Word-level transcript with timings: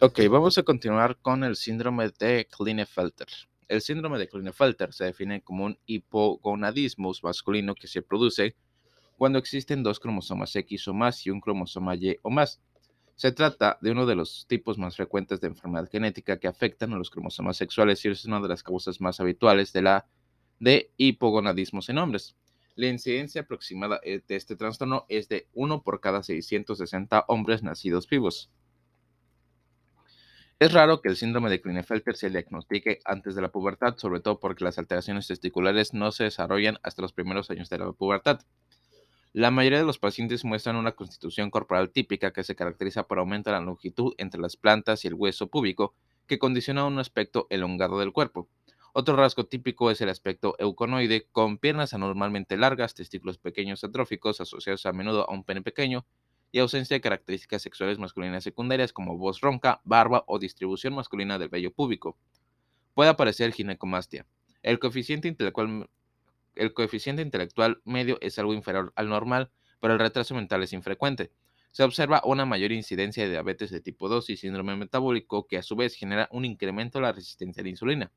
Ok, 0.00 0.20
vamos 0.30 0.56
a 0.56 0.62
continuar 0.62 1.18
con 1.20 1.42
el 1.42 1.56
síndrome 1.56 2.08
de 2.20 2.46
Klinefelter. 2.48 3.26
El 3.66 3.80
síndrome 3.80 4.16
de 4.20 4.28
Klinefelter 4.28 4.92
se 4.92 5.06
define 5.06 5.42
como 5.42 5.64
un 5.64 5.76
hipogonadismo 5.86 7.10
masculino 7.20 7.74
que 7.74 7.88
se 7.88 8.00
produce 8.00 8.54
cuando 9.16 9.40
existen 9.40 9.82
dos 9.82 9.98
cromosomas 9.98 10.54
X 10.54 10.86
o 10.86 10.94
más 10.94 11.26
y 11.26 11.30
un 11.30 11.40
cromosoma 11.40 11.96
Y 11.96 12.16
o 12.22 12.30
más. 12.30 12.60
Se 13.16 13.32
trata 13.32 13.76
de 13.80 13.90
uno 13.90 14.06
de 14.06 14.14
los 14.14 14.46
tipos 14.46 14.78
más 14.78 14.94
frecuentes 14.94 15.40
de 15.40 15.48
enfermedad 15.48 15.90
genética 15.90 16.38
que 16.38 16.46
afectan 16.46 16.92
a 16.92 16.96
los 16.96 17.10
cromosomas 17.10 17.56
sexuales 17.56 18.04
y 18.04 18.08
es 18.10 18.24
una 18.24 18.40
de 18.40 18.46
las 18.46 18.62
causas 18.62 19.00
más 19.00 19.18
habituales 19.18 19.72
de 19.72 19.82
la 19.82 20.06
de 20.60 20.92
hipogonadismos 20.96 21.88
en 21.88 21.98
hombres. 21.98 22.36
La 22.76 22.86
incidencia 22.86 23.40
aproximada 23.40 24.00
de 24.04 24.22
este 24.28 24.54
trastorno 24.54 25.06
es 25.08 25.28
de 25.28 25.48
1 25.54 25.82
por 25.82 26.00
cada 26.00 26.22
660 26.22 27.24
hombres 27.26 27.64
nacidos 27.64 28.08
vivos. 28.08 28.48
Es 30.60 30.72
raro 30.72 31.00
que 31.00 31.08
el 31.08 31.16
síndrome 31.16 31.50
de 31.50 31.60
Klinefelter 31.60 32.16
se 32.16 32.30
diagnostique 32.30 32.98
antes 33.04 33.36
de 33.36 33.42
la 33.42 33.52
pubertad, 33.52 33.96
sobre 33.96 34.18
todo 34.18 34.40
porque 34.40 34.64
las 34.64 34.76
alteraciones 34.76 35.28
testiculares 35.28 35.94
no 35.94 36.10
se 36.10 36.24
desarrollan 36.24 36.78
hasta 36.82 37.00
los 37.00 37.12
primeros 37.12 37.48
años 37.50 37.68
de 37.68 37.78
la 37.78 37.92
pubertad. 37.92 38.40
La 39.32 39.52
mayoría 39.52 39.78
de 39.78 39.84
los 39.84 40.00
pacientes 40.00 40.44
muestran 40.44 40.74
una 40.74 40.96
constitución 40.96 41.52
corporal 41.52 41.90
típica 41.90 42.32
que 42.32 42.42
se 42.42 42.56
caracteriza 42.56 43.04
por 43.04 43.20
aumento 43.20 43.50
de 43.50 43.56
la 43.56 43.64
longitud 43.64 44.14
entre 44.18 44.40
las 44.40 44.56
plantas 44.56 45.04
y 45.04 45.08
el 45.08 45.14
hueso 45.14 45.46
púbico, 45.46 45.94
que 46.26 46.40
condiciona 46.40 46.86
un 46.86 46.98
aspecto 46.98 47.46
elongado 47.50 48.00
del 48.00 48.12
cuerpo. 48.12 48.48
Otro 48.92 49.14
rasgo 49.14 49.46
típico 49.46 49.92
es 49.92 50.00
el 50.00 50.08
aspecto 50.08 50.56
euconoide, 50.58 51.28
con 51.30 51.58
piernas 51.58 51.94
anormalmente 51.94 52.56
largas, 52.56 52.94
testículos 52.94 53.38
pequeños 53.38 53.84
atróficos 53.84 54.40
asociados 54.40 54.86
a 54.86 54.92
menudo 54.92 55.30
a 55.30 55.32
un 55.32 55.44
pene 55.44 55.62
pequeño 55.62 56.04
y 56.50 56.58
ausencia 56.58 56.96
de 56.96 57.00
características 57.00 57.62
sexuales 57.62 57.98
masculinas 57.98 58.44
secundarias 58.44 58.92
como 58.92 59.16
voz 59.16 59.40
ronca, 59.40 59.80
barba 59.84 60.24
o 60.26 60.38
distribución 60.38 60.94
masculina 60.94 61.38
del 61.38 61.48
vello 61.48 61.72
púbico. 61.72 62.16
Puede 62.94 63.10
aparecer 63.10 63.52
ginecomastia. 63.52 64.26
El 64.62 64.78
coeficiente 64.78 65.28
intelectual, 65.28 65.88
el 66.54 66.72
medio 67.84 68.18
es 68.20 68.38
algo 68.38 68.54
inferior 68.54 68.92
al 68.96 69.08
normal, 69.08 69.50
pero 69.80 69.94
el 69.94 70.00
retraso 70.00 70.34
mental 70.34 70.62
es 70.62 70.72
infrecuente. 70.72 71.30
Se 71.70 71.84
observa 71.84 72.22
una 72.24 72.44
mayor 72.44 72.72
incidencia 72.72 73.24
de 73.24 73.30
diabetes 73.30 73.70
de 73.70 73.80
tipo 73.80 74.08
2 74.08 74.30
y 74.30 74.36
síndrome 74.36 74.74
metabólico 74.74 75.46
que 75.46 75.58
a 75.58 75.62
su 75.62 75.76
vez 75.76 75.94
genera 75.94 76.28
un 76.32 76.44
incremento 76.44 76.98
de 76.98 77.02
la 77.02 77.12
resistencia 77.12 77.60
a 77.60 77.64
la 77.64 77.70
insulina. 77.70 78.12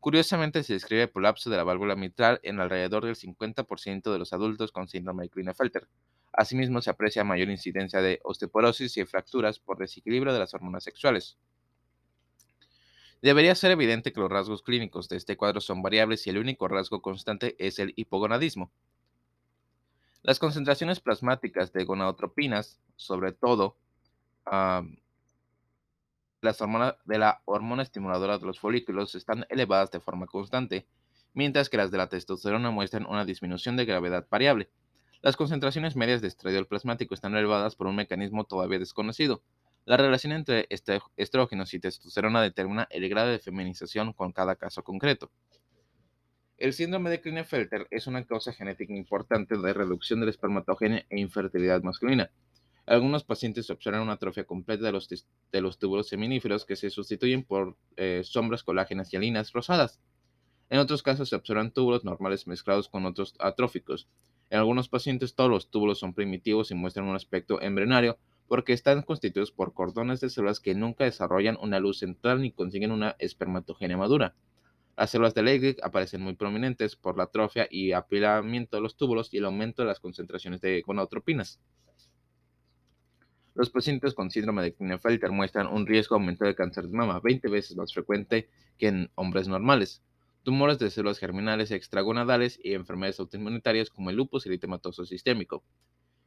Curiosamente 0.00 0.64
se 0.64 0.72
describe 0.72 1.12
colapso 1.12 1.48
de 1.48 1.56
la 1.56 1.62
válvula 1.62 1.94
mitral 1.94 2.40
en 2.42 2.58
alrededor 2.58 3.04
del 3.04 3.14
50% 3.14 4.10
de 4.10 4.18
los 4.18 4.32
adultos 4.32 4.72
con 4.72 4.88
síndrome 4.88 5.22
de 5.22 5.28
Klinefelter. 5.28 5.86
Asimismo, 6.32 6.80
se 6.80 6.90
aprecia 6.90 7.24
mayor 7.24 7.50
incidencia 7.50 8.00
de 8.00 8.20
osteoporosis 8.24 8.96
y 8.96 9.04
fracturas 9.04 9.58
por 9.58 9.78
desequilibrio 9.78 10.32
de 10.32 10.38
las 10.38 10.54
hormonas 10.54 10.84
sexuales. 10.84 11.36
Debería 13.22 13.54
ser 13.54 13.70
evidente 13.70 14.12
que 14.12 14.20
los 14.20 14.30
rasgos 14.30 14.62
clínicos 14.62 15.08
de 15.08 15.16
este 15.16 15.36
cuadro 15.36 15.60
son 15.60 15.80
variables 15.80 16.26
y 16.26 16.30
el 16.30 16.38
único 16.38 16.66
rasgo 16.66 17.00
constante 17.00 17.54
es 17.58 17.78
el 17.78 17.92
hipogonadismo. 17.94 18.72
Las 20.22 20.38
concentraciones 20.38 21.00
plasmáticas 21.00 21.72
de 21.72 21.84
gonadotropinas, 21.84 22.80
sobre 22.96 23.32
todo 23.32 23.76
las 26.40 26.60
hormonas 26.60 26.96
de 27.04 27.18
la 27.18 27.42
hormona 27.44 27.84
estimuladora 27.84 28.38
de 28.38 28.46
los 28.46 28.58
folículos, 28.58 29.14
están 29.14 29.46
elevadas 29.50 29.92
de 29.92 30.00
forma 30.00 30.26
constante, 30.26 30.86
mientras 31.32 31.68
que 31.68 31.76
las 31.76 31.92
de 31.92 31.98
la 31.98 32.08
testosterona 32.08 32.70
muestran 32.70 33.06
una 33.06 33.24
disminución 33.24 33.76
de 33.76 33.84
gravedad 33.84 34.26
variable. 34.28 34.68
Las 35.22 35.36
concentraciones 35.36 35.94
medias 35.94 36.20
de 36.20 36.26
estradiol 36.26 36.66
plasmático 36.66 37.14
están 37.14 37.36
elevadas 37.36 37.76
por 37.76 37.86
un 37.86 37.94
mecanismo 37.94 38.42
todavía 38.42 38.80
desconocido. 38.80 39.40
La 39.84 39.96
relación 39.96 40.32
entre 40.32 40.66
este, 40.68 41.00
estrógenos 41.16 41.72
y 41.74 41.78
testosterona 41.78 42.42
determina 42.42 42.88
el 42.90 43.08
grado 43.08 43.30
de 43.30 43.38
feminización 43.38 44.14
con 44.14 44.32
cada 44.32 44.56
caso 44.56 44.82
concreto. 44.82 45.30
El 46.58 46.72
síndrome 46.72 47.08
de 47.08 47.20
Klinefelter 47.20 47.86
es 47.92 48.08
una 48.08 48.24
causa 48.24 48.52
genética 48.52 48.94
importante 48.94 49.56
de 49.56 49.72
reducción 49.72 50.18
del 50.18 50.28
espermatogene 50.28 51.06
e 51.08 51.20
infertilidad 51.20 51.82
masculina. 51.84 52.32
Algunos 52.84 53.22
pacientes 53.22 53.70
observan 53.70 54.02
una 54.02 54.14
atrofia 54.14 54.42
completa 54.42 54.86
de 54.86 54.92
los, 54.92 55.08
de 55.08 55.60
los 55.60 55.78
túbulos 55.78 56.08
seminíferos 56.08 56.64
que 56.64 56.74
se 56.74 56.90
sustituyen 56.90 57.44
por 57.44 57.76
eh, 57.96 58.22
sombras 58.24 58.64
colágenas 58.64 59.12
y 59.12 59.18
alinas 59.18 59.52
rosadas. 59.52 60.00
En 60.68 60.80
otros 60.80 61.04
casos 61.04 61.28
se 61.28 61.36
observan 61.36 61.70
túbulos 61.70 62.04
normales 62.04 62.48
mezclados 62.48 62.88
con 62.88 63.06
otros 63.06 63.36
atróficos. 63.38 64.08
En 64.52 64.58
algunos 64.58 64.90
pacientes 64.90 65.34
todos 65.34 65.48
los 65.48 65.70
túbulos 65.70 65.98
son 65.98 66.12
primitivos 66.12 66.70
y 66.70 66.74
muestran 66.74 67.06
un 67.06 67.16
aspecto 67.16 67.62
embrionario 67.62 68.18
porque 68.48 68.74
están 68.74 69.00
constituidos 69.00 69.50
por 69.50 69.72
cordones 69.72 70.20
de 70.20 70.28
células 70.28 70.60
que 70.60 70.74
nunca 70.74 71.04
desarrollan 71.04 71.56
una 71.58 71.80
luz 71.80 72.00
central 72.00 72.42
ni 72.42 72.52
consiguen 72.52 72.92
una 72.92 73.16
espermatogenia 73.18 73.96
madura. 73.96 74.34
Las 74.94 75.08
células 75.08 75.32
de 75.32 75.42
Leydig 75.42 75.78
aparecen 75.82 76.20
muy 76.20 76.34
prominentes 76.34 76.96
por 76.96 77.16
la 77.16 77.24
atrofia 77.24 77.66
y 77.70 77.92
apilamiento 77.92 78.76
de 78.76 78.82
los 78.82 78.94
túbulos 78.94 79.32
y 79.32 79.38
el 79.38 79.46
aumento 79.46 79.80
de 79.80 79.88
las 79.88 80.00
concentraciones 80.00 80.60
de 80.60 80.82
gonadotropinas. 80.82 81.58
Los 83.54 83.70
pacientes 83.70 84.12
con 84.12 84.30
síndrome 84.30 84.60
de 84.64 84.74
Klinefelter 84.74 85.30
muestran 85.30 85.66
un 85.66 85.86
riesgo 85.86 86.16
aumento 86.16 86.44
de 86.44 86.54
cáncer 86.54 86.88
de 86.88 86.94
mama 86.94 87.20
20 87.24 87.48
veces 87.48 87.74
más 87.74 87.94
frecuente 87.94 88.50
que 88.76 88.88
en 88.88 89.10
hombres 89.14 89.48
normales 89.48 90.02
tumores 90.42 90.78
de 90.78 90.90
células 90.90 91.18
germinales 91.18 91.70
extragonadales 91.70 92.58
y 92.62 92.74
enfermedades 92.74 93.20
autoinmunitarias 93.20 93.90
como 93.90 94.10
el 94.10 94.16
lupus 94.16 94.46
eritematoso 94.46 95.04
sistémico. 95.04 95.64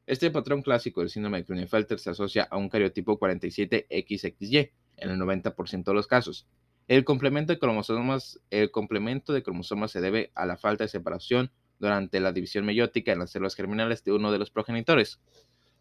Este 0.07 0.29
patrón 0.29 0.61
clásico 0.61 1.01
del 1.01 1.09
síndrome 1.09 1.39
de 1.39 1.45
Klinefelter 1.45 1.99
se 1.99 2.11
asocia 2.11 2.43
a 2.43 2.57
un 2.57 2.69
cariotipo 2.69 3.19
47XXY 3.19 4.71
en 4.97 5.09
el 5.09 5.19
90% 5.19 5.83
de 5.83 5.93
los 5.93 6.07
casos. 6.07 6.47
El 6.87 7.03
complemento 7.03 7.51
de 7.51 7.59
cromosomas, 7.59 8.39
el 8.51 8.69
complemento 8.69 9.33
de 9.33 9.41
cromosomas 9.41 9.91
se 9.91 10.01
debe 10.01 10.31
a 10.35 10.45
la 10.45 10.57
falta 10.57 10.83
de 10.83 10.89
separación 10.89 11.51
durante 11.79 12.19
la 12.19 12.31
división 12.31 12.65
meiótica 12.65 13.11
en 13.11 13.19
las 13.19 13.31
células 13.31 13.55
germinales 13.55 14.03
de 14.03 14.11
uno 14.11 14.31
de 14.31 14.37
los 14.37 14.51
progenitores. 14.51 15.19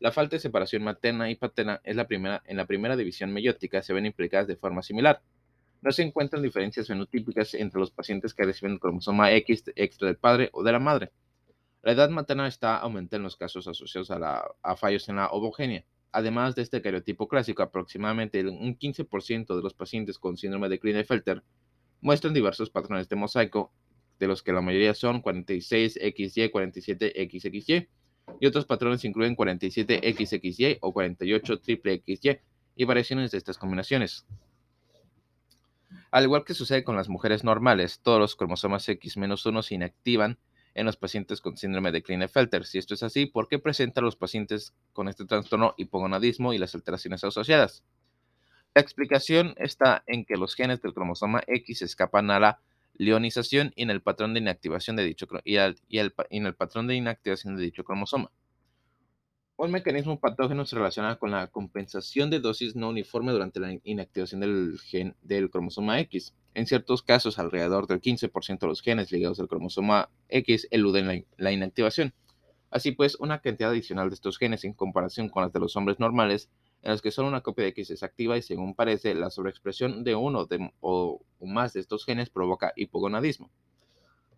La 0.00 0.12
falta 0.12 0.36
de 0.36 0.40
separación 0.40 0.82
materna 0.82 1.30
y 1.30 1.34
paterna 1.34 1.80
es 1.84 1.94
la 1.94 2.06
primera, 2.06 2.42
en 2.46 2.56
la 2.56 2.66
primera 2.66 2.96
división 2.96 3.32
meiótica 3.32 3.82
se 3.82 3.92
ven 3.92 4.06
implicadas 4.06 4.46
de 4.46 4.56
forma 4.56 4.82
similar. 4.82 5.22
No 5.84 5.92
se 5.92 6.02
encuentran 6.02 6.42
diferencias 6.42 6.86
fenotípicas 6.86 7.52
entre 7.52 7.78
los 7.78 7.90
pacientes 7.90 8.32
que 8.32 8.44
reciben 8.44 8.78
cromosoma 8.78 9.30
X 9.32 9.64
extra 9.76 10.08
del 10.08 10.16
padre 10.16 10.48
o 10.54 10.62
de 10.62 10.72
la 10.72 10.78
madre. 10.78 11.12
La 11.82 11.92
edad 11.92 12.08
materna 12.08 12.48
está 12.48 12.78
aumentada 12.78 13.18
en 13.18 13.24
los 13.24 13.36
casos 13.36 13.68
asociados 13.68 14.10
a, 14.10 14.76
fallos 14.76 15.06
en 15.10 15.16
la 15.16 15.26
ovogenia. 15.26 15.84
Además 16.10 16.54
de 16.54 16.62
este 16.62 16.80
cariotipo 16.80 17.28
clásico, 17.28 17.62
aproximadamente 17.62 18.42
un 18.48 18.78
15% 18.78 19.54
de 19.54 19.62
los 19.62 19.74
pacientes 19.74 20.18
con 20.18 20.38
síndrome 20.38 20.70
de 20.70 20.78
Klinefelter 20.78 21.42
muestran 22.00 22.32
diversos 22.32 22.70
patrones 22.70 23.10
de 23.10 23.16
mosaico, 23.16 23.70
de 24.18 24.26
los 24.26 24.42
que 24.42 24.54
la 24.54 24.62
mayoría 24.62 24.94
son 24.94 25.22
46XY, 25.22 26.50
47XXY, 26.50 27.88
y 28.40 28.46
otros 28.46 28.64
patrones 28.64 29.04
incluyen 29.04 29.36
47XXY 29.36 30.78
o 30.80 30.94
48 30.94 31.60
XY 31.62 32.40
y 32.74 32.84
variaciones 32.84 33.32
de 33.32 33.36
estas 33.36 33.58
combinaciones. 33.58 34.24
Al 36.14 36.22
igual 36.22 36.44
que 36.44 36.54
sucede 36.54 36.84
con 36.84 36.94
las 36.94 37.08
mujeres 37.08 37.42
normales, 37.42 37.98
todos 38.00 38.20
los 38.20 38.36
cromosomas 38.36 38.88
X-1 38.88 39.62
se 39.62 39.74
inactivan 39.74 40.38
en 40.74 40.86
los 40.86 40.96
pacientes 40.96 41.40
con 41.40 41.56
síndrome 41.56 41.90
de 41.90 42.04
Klinefelter. 42.04 42.66
Si 42.66 42.78
esto 42.78 42.94
es 42.94 43.02
así, 43.02 43.26
¿por 43.26 43.48
qué 43.48 43.58
presentan 43.58 44.04
los 44.04 44.14
pacientes 44.14 44.76
con 44.92 45.08
este 45.08 45.24
trastorno 45.24 45.74
hipogonadismo 45.76 46.52
y 46.52 46.58
las 46.58 46.76
alteraciones 46.76 47.24
asociadas? 47.24 47.82
La 48.76 48.80
explicación 48.80 49.54
está 49.56 50.04
en 50.06 50.24
que 50.24 50.36
los 50.36 50.54
genes 50.54 50.80
del 50.82 50.94
cromosoma 50.94 51.42
X 51.48 51.82
escapan 51.82 52.30
a 52.30 52.38
la 52.38 52.60
leonización 52.92 53.72
y 53.74 53.82
en 53.82 53.90
el 53.90 54.00
patrón 54.00 54.34
de 54.34 54.38
inactivación 54.38 54.94
de 54.94 55.02
dicho, 55.02 55.26
y 55.42 55.56
en 55.56 56.46
el 56.46 56.54
patrón 56.54 56.86
de 56.86 56.94
inactivación 56.94 57.56
de 57.56 57.62
dicho 57.64 57.82
cromosoma. 57.82 58.30
Un 59.56 59.70
mecanismo 59.70 60.18
patógeno 60.18 60.66
se 60.66 60.74
relaciona 60.74 61.16
con 61.16 61.30
la 61.30 61.46
compensación 61.46 62.28
de 62.28 62.40
dosis 62.40 62.74
no 62.74 62.88
uniforme 62.88 63.30
durante 63.30 63.60
la 63.60 63.78
inactivación 63.84 64.40
del 64.40 64.80
gen 64.80 65.14
del 65.22 65.48
cromosoma 65.48 66.00
X. 66.00 66.34
En 66.54 66.66
ciertos 66.66 67.02
casos, 67.02 67.38
alrededor 67.38 67.86
del 67.86 68.00
15% 68.00 68.58
de 68.58 68.66
los 68.66 68.82
genes 68.82 69.12
ligados 69.12 69.38
al 69.38 69.46
cromosoma 69.46 70.10
X 70.28 70.66
eluden 70.72 71.24
la, 71.36 71.52
inactivación. 71.52 72.12
Así 72.68 72.90
pues, 72.90 73.14
una 73.20 73.42
cantidad 73.42 73.70
adicional 73.70 74.08
de 74.08 74.16
estos 74.16 74.38
genes 74.38 74.64
en 74.64 74.72
comparación 74.72 75.28
con 75.28 75.44
las 75.44 75.52
de 75.52 75.60
los 75.60 75.76
hombres 75.76 76.00
normales, 76.00 76.50
en 76.82 76.90
los 76.90 77.00
que 77.00 77.12
solo 77.12 77.28
una 77.28 77.42
copia 77.42 77.62
de 77.62 77.70
X 77.70 77.92
es 77.92 78.02
activa 78.02 78.36
y 78.36 78.42
según 78.42 78.74
parece, 78.74 79.14
la 79.14 79.30
sobreexpresión 79.30 80.02
de 80.02 80.16
uno 80.16 80.48
o 80.80 81.20
más 81.40 81.74
de 81.74 81.80
estos 81.80 82.04
genes 82.04 82.28
provoca 82.28 82.72
hipogonadismo. 82.74 83.50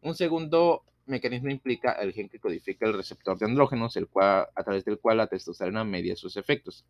Un 0.02 0.14
segundo 0.14 0.84
mecanismo 1.06 1.50
implica 1.50 1.92
el 1.92 2.12
gen 2.12 2.28
que 2.28 2.38
codifica 2.40 2.86
el 2.86 2.94
receptor 2.94 3.38
de 3.38 3.46
andrógenos, 3.46 3.96
el 3.96 4.08
cual, 4.08 4.48
a 4.54 4.62
través 4.64 4.84
del 4.84 4.98
cual 4.98 5.18
la 5.18 5.26
testosterona 5.26 5.84
media 5.84 6.16
sus 6.16 6.36
efectos. 6.36 6.84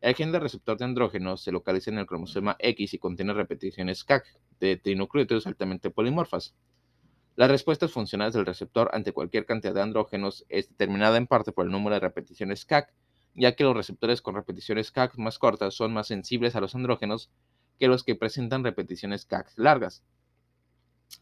El 0.00 0.14
gen 0.14 0.32
del 0.32 0.40
receptor 0.40 0.78
de 0.78 0.84
andrógenos 0.84 1.42
se 1.42 1.52
localiza 1.52 1.90
en 1.90 1.98
el 1.98 2.06
cromosoma 2.06 2.56
X 2.58 2.94
y 2.94 2.98
contiene 2.98 3.32
repeticiones 3.32 4.04
CAC 4.04 4.24
de 4.60 4.76
trinucleótidos 4.76 5.46
altamente 5.46 5.90
polimorfas. 5.90 6.54
Las 7.36 7.50
respuestas 7.50 7.92
funcionales 7.92 8.34
del 8.34 8.46
receptor 8.46 8.90
ante 8.92 9.12
cualquier 9.12 9.46
cantidad 9.46 9.74
de 9.74 9.82
andrógenos 9.82 10.44
es 10.48 10.68
determinada 10.68 11.16
en 11.16 11.26
parte 11.26 11.52
por 11.52 11.66
el 11.66 11.72
número 11.72 11.94
de 11.94 12.00
repeticiones 12.00 12.64
CAC 12.64 12.92
ya 13.38 13.54
que 13.54 13.64
los 13.64 13.76
receptores 13.76 14.20
con 14.20 14.34
repeticiones 14.34 14.90
CAC 14.90 15.16
más 15.16 15.38
cortas 15.38 15.74
son 15.74 15.92
más 15.92 16.08
sensibles 16.08 16.56
a 16.56 16.60
los 16.60 16.74
andrógenos 16.74 17.30
que 17.78 17.86
los 17.86 18.02
que 18.02 18.16
presentan 18.16 18.64
repeticiones 18.64 19.24
CAC 19.26 19.52
largas. 19.56 20.02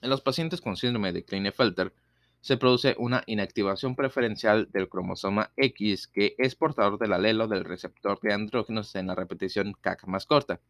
En 0.00 0.10
los 0.10 0.22
pacientes 0.22 0.60
con 0.60 0.76
síndrome 0.76 1.12
de 1.12 1.24
Klinefelter 1.24 1.92
se 2.40 2.56
produce 2.56 2.94
una 2.98 3.22
inactivación 3.26 3.96
preferencial 3.96 4.68
del 4.70 4.88
cromosoma 4.88 5.52
X 5.56 6.06
que 6.08 6.34
es 6.38 6.54
portador 6.54 6.98
del 6.98 7.12
alelo 7.12 7.48
del 7.48 7.64
receptor 7.64 8.20
de 8.20 8.32
andrógenos 8.32 8.94
en 8.94 9.08
la 9.08 9.14
repetición 9.14 9.74
CAC 9.80 10.06
más 10.06 10.26
corta. 10.26 10.60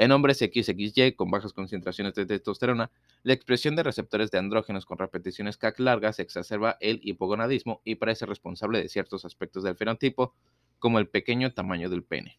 En 0.00 0.12
hombres 0.12 0.38
XXY 0.38 1.14
con 1.16 1.28
bajas 1.28 1.52
concentraciones 1.52 2.14
de 2.14 2.24
testosterona, 2.24 2.92
la 3.24 3.32
expresión 3.32 3.74
de 3.74 3.82
receptores 3.82 4.30
de 4.30 4.38
andrógenos 4.38 4.86
con 4.86 4.96
repeticiones 4.96 5.56
CAC 5.56 5.80
largas 5.80 6.20
exacerba 6.20 6.76
el 6.80 7.00
hipogonadismo 7.02 7.80
y 7.84 7.96
parece 7.96 8.24
responsable 8.24 8.80
de 8.80 8.88
ciertos 8.88 9.24
aspectos 9.24 9.64
del 9.64 9.74
fenotipo, 9.74 10.36
como 10.78 11.00
el 11.00 11.08
pequeño 11.08 11.52
tamaño 11.52 11.90
del 11.90 12.04
pene. 12.04 12.38